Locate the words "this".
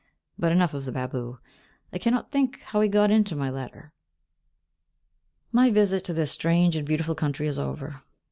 6.15-6.31